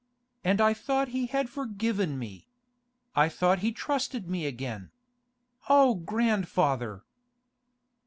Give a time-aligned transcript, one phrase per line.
[0.43, 2.47] And I thought he had forgiven me!
[3.15, 4.89] I thought he trusted me again!
[5.69, 7.03] O grandfather!